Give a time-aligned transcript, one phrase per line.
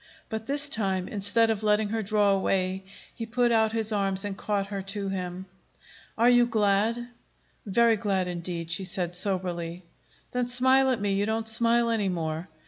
[0.29, 4.35] But this time, instead of letting her draw away, he put out his arms and
[4.35, 5.45] caught her to him.
[6.17, 7.07] "Are you glad?"
[7.67, 9.85] "Very glad, indeed," she said soberly.
[10.31, 11.13] "Then smile at me.
[11.13, 12.47] You don't smile any more.